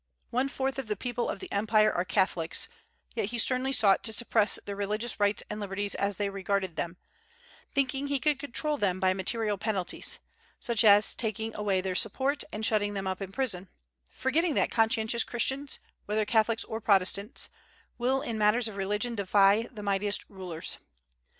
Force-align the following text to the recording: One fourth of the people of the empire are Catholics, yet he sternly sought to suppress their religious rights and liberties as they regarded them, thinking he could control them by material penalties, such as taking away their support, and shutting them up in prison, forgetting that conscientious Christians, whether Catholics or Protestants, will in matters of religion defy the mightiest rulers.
One 0.31 0.49
fourth 0.49 0.79
of 0.79 0.87
the 0.87 0.95
people 0.95 1.29
of 1.29 1.37
the 1.39 1.51
empire 1.51 1.93
are 1.93 2.03
Catholics, 2.03 2.67
yet 3.13 3.27
he 3.27 3.37
sternly 3.37 3.71
sought 3.71 4.03
to 4.05 4.11
suppress 4.11 4.57
their 4.65 4.75
religious 4.75 5.19
rights 5.19 5.43
and 5.47 5.59
liberties 5.59 5.93
as 5.93 6.17
they 6.17 6.27
regarded 6.31 6.75
them, 6.75 6.97
thinking 7.75 8.07
he 8.07 8.19
could 8.19 8.39
control 8.39 8.77
them 8.77 8.99
by 8.99 9.13
material 9.13 9.59
penalties, 9.59 10.17
such 10.59 10.83
as 10.83 11.13
taking 11.13 11.53
away 11.53 11.81
their 11.81 11.93
support, 11.93 12.43
and 12.51 12.65
shutting 12.65 12.95
them 12.95 13.05
up 13.05 13.21
in 13.21 13.31
prison, 13.31 13.69
forgetting 14.09 14.55
that 14.55 14.71
conscientious 14.71 15.23
Christians, 15.23 15.77
whether 16.07 16.25
Catholics 16.25 16.63
or 16.63 16.81
Protestants, 16.81 17.51
will 17.99 18.23
in 18.23 18.39
matters 18.39 18.67
of 18.67 18.77
religion 18.77 19.13
defy 19.13 19.67
the 19.71 19.83
mightiest 19.83 20.25
rulers. 20.27 20.79